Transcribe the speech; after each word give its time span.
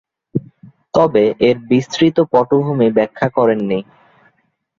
তবে, 0.93 1.23
এর 1.47 1.57
বিস্তৃত 1.69 2.17
পটভূমি 2.31 2.87
ব্যাখ্যা 2.97 3.27
করেননি। 3.37 3.79